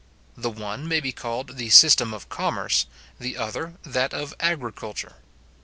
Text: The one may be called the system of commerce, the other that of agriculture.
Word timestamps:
The 0.35 0.49
one 0.49 0.87
may 0.87 0.99
be 0.99 1.11
called 1.11 1.57
the 1.57 1.69
system 1.69 2.11
of 2.11 2.27
commerce, 2.27 2.87
the 3.19 3.37
other 3.37 3.75
that 3.83 4.15
of 4.15 4.33
agriculture. 4.39 5.17